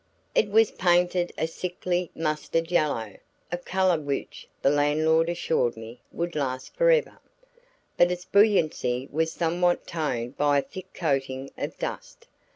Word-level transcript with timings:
It 0.33 0.49
was 0.49 0.71
painted 0.71 1.31
a 1.37 1.45
sickly, 1.45 2.09
mustard 2.15 2.71
yellow 2.71 3.17
(a 3.51 3.57
color 3.59 4.01
which, 4.01 4.47
the 4.63 4.71
landlord 4.71 5.29
assured 5.29 5.77
me, 5.77 6.01
would 6.11 6.35
last 6.35 6.73
forever) 6.75 7.19
but 7.97 8.09
it's 8.09 8.25
brilliancy 8.25 9.07
was 9.11 9.31
somewhat 9.31 9.85
toned 9.85 10.37
by 10.37 10.57
a 10.57 10.63
thick 10.63 10.91
coating 10.95 11.51
of 11.55 11.77
dust. 11.77 12.27